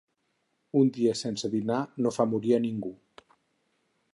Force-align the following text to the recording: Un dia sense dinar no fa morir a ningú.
Un 0.79 0.87
dia 0.95 1.13
sense 1.19 1.51
dinar 1.55 1.81
no 2.05 2.13
fa 2.17 2.27
morir 2.33 2.57
a 2.57 2.61
ningú. 2.65 2.91